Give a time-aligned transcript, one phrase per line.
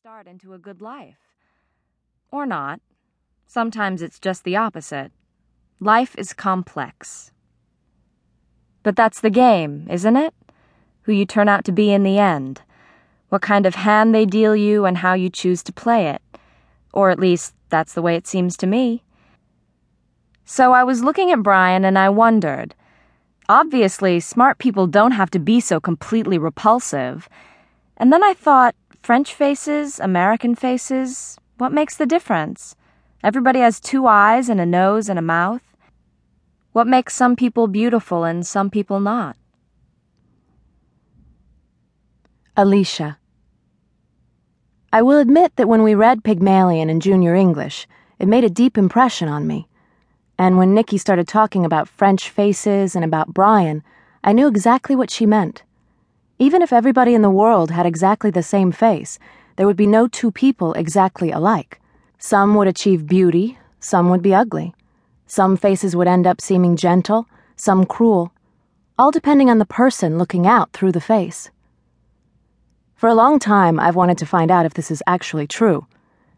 [0.00, 1.18] start into a good life.
[2.32, 2.80] Or not.
[3.46, 5.12] Sometimes it's just the opposite.
[5.78, 7.32] Life is complex.
[8.82, 10.32] But that's the game, isn't it?
[11.02, 12.62] Who you turn out to be in the end.
[13.28, 16.22] What kind of hand they deal you and how you choose to play it.
[16.94, 19.02] Or at least, that's the way it seems to me.
[20.46, 22.74] So I was looking at Brian and I wondered.
[23.50, 27.28] Obviously, smart people don't have to be so completely repulsive.
[27.98, 32.76] And then I thought, French faces, American faces, what makes the difference?
[33.22, 35.62] Everybody has two eyes and a nose and a mouth.
[36.72, 39.36] What makes some people beautiful and some people not?
[42.56, 43.18] Alicia.
[44.92, 47.86] I will admit that when we read Pygmalion in junior English,
[48.18, 49.66] it made a deep impression on me.
[50.38, 53.82] And when Nikki started talking about French faces and about Brian,
[54.22, 55.62] I knew exactly what she meant.
[56.40, 59.18] Even if everybody in the world had exactly the same face,
[59.56, 61.78] there would be no two people exactly alike.
[62.18, 64.74] Some would achieve beauty, some would be ugly.
[65.26, 68.32] Some faces would end up seeming gentle, some cruel,
[68.98, 71.50] all depending on the person looking out through the face.
[72.94, 75.86] For a long time, I've wanted to find out if this is actually true.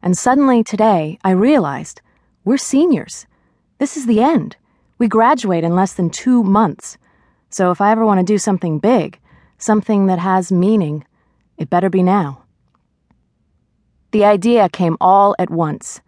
[0.00, 2.02] And suddenly today, I realized
[2.44, 3.26] we're seniors.
[3.78, 4.54] This is the end.
[4.96, 6.98] We graduate in less than two months.
[7.50, 9.18] So if I ever want to do something big,
[9.58, 11.04] something that has meaning,
[11.56, 12.44] it better be now.
[14.12, 16.00] The idea came all at once.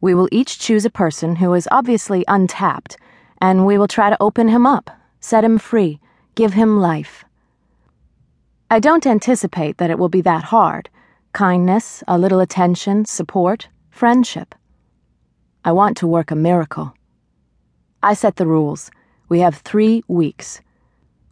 [0.00, 2.96] We will each choose a person who is obviously untapped,
[3.40, 4.90] and we will try to open him up,
[5.20, 6.00] set him free,
[6.34, 7.24] give him life.
[8.70, 10.90] I don't anticipate that it will be that hard
[11.32, 14.54] kindness, a little attention, support, friendship.
[15.64, 16.94] I want to work a miracle.
[18.02, 18.90] I set the rules.
[19.28, 20.62] We have three weeks.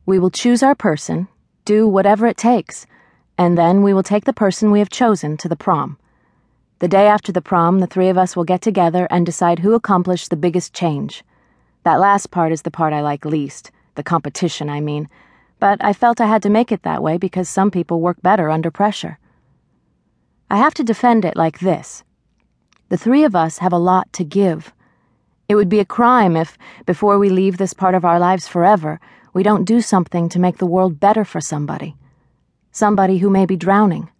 [0.05, 1.27] We will choose our person,
[1.65, 2.87] do whatever it takes,
[3.39, 5.99] and then we will take the person we have chosen to the prom.
[6.81, 9.75] The day after the prom, the three of us will get together and decide who
[9.75, 11.25] accomplished the biggest change.
[11.83, 15.09] That last part is the part I like least, the competition, I mean,
[15.59, 18.51] but I felt I had to make it that way because some people work better
[18.51, 19.19] under pressure.
[20.51, 22.05] I have to defend it like this
[22.91, 24.73] the three of us have a lot to give.
[25.49, 26.57] It would be a crime if,
[26.87, 29.01] before we leave this part of our lives forever,
[29.35, 31.97] we don't do something to make the world better for somebody.
[32.71, 34.11] Somebody who may be drowning.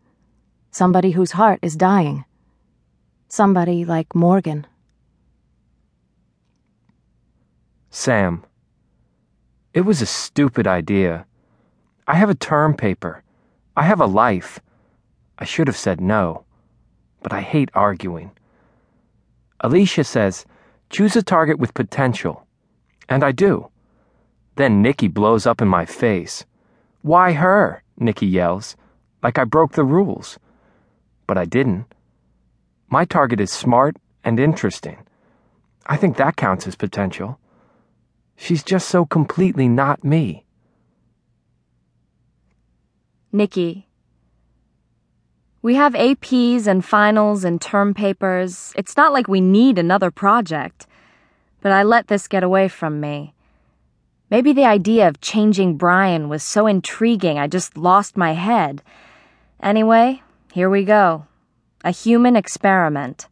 [0.71, 2.25] Somebody whose heart is dying.
[3.29, 4.67] Somebody like Morgan.
[7.91, 8.45] Sam.
[9.73, 11.27] It was a stupid idea.
[12.07, 13.23] I have a term paper.
[13.77, 14.61] I have a life.
[15.39, 16.45] I should have said no.
[17.23, 18.33] But I hate arguing.
[19.61, 20.45] Alicia says,
[20.91, 22.47] choose a target with potential.
[23.09, 23.69] And I do.
[24.57, 26.45] Then Nikki blows up in my face.
[27.03, 27.83] Why her?
[27.99, 28.77] Nikki yells,
[29.23, 30.39] like I broke the rules.
[31.27, 31.87] But I didn't.
[32.89, 34.99] My target is smart and interesting.
[35.87, 37.39] I think that counts as potential.
[38.37, 40.45] She's just so completely not me.
[43.33, 43.89] Nikki.
[45.65, 48.75] We have APs and finals and term papers.
[48.77, 50.87] It's not like we need another project.
[51.63, 53.33] But I let this get away from me.
[54.29, 58.83] Maybe the idea of changing Brian was so intriguing I just lost my head.
[59.63, 60.21] Anyway,
[60.53, 61.25] here we go.
[61.83, 63.27] A human experiment.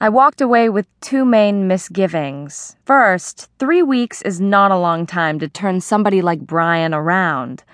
[0.00, 2.76] I walked away with two main misgivings.
[2.84, 7.64] First, three weeks is not a long time to turn somebody like Brian around.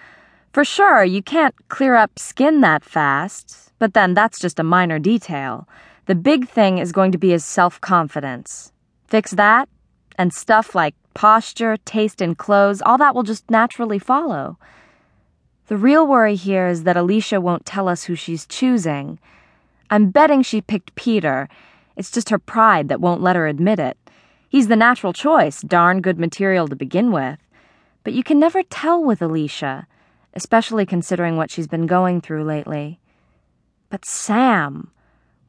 [0.53, 4.99] For sure, you can't clear up skin that fast, but then that's just a minor
[4.99, 5.69] detail.
[6.07, 8.73] The big thing is going to be his self confidence.
[9.07, 9.69] Fix that,
[10.19, 14.59] and stuff like posture, taste in clothes, all that will just naturally follow.
[15.69, 19.21] The real worry here is that Alicia won't tell us who she's choosing.
[19.89, 21.49] I'm betting she picked Peter.
[21.97, 23.97] It's just her pride that won't let her admit it.
[24.49, 27.39] He's the natural choice, darn good material to begin with.
[28.03, 29.87] But you can never tell with Alicia,
[30.35, 33.01] especially considering what she's been going through lately.
[33.89, 34.91] But Sam,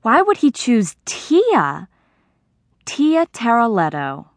[0.02, 1.88] why would he choose Tia?
[2.86, 4.28] Tia Taraletto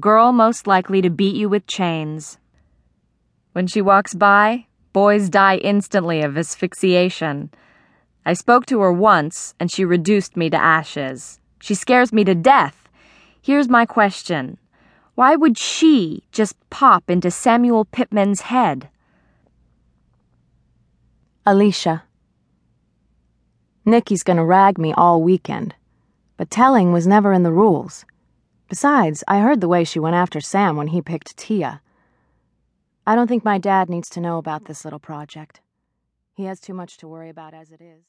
[0.00, 2.38] girl most likely to beat you with chains.
[3.52, 7.50] When she walks by, boys die instantly of asphyxiation.
[8.26, 11.38] I spoke to her once, and she reduced me to ashes.
[11.60, 12.88] She scares me to death.
[13.40, 14.58] Here's my question
[15.14, 18.88] Why would she just pop into Samuel Pittman's head?
[21.46, 22.04] Alicia.
[23.84, 25.74] Nikki's gonna rag me all weekend,
[26.38, 28.06] but telling was never in the rules.
[28.70, 31.82] Besides, I heard the way she went after Sam when he picked Tia.
[33.06, 35.60] I don't think my dad needs to know about this little project.
[36.32, 38.02] He has too much to worry about as it is.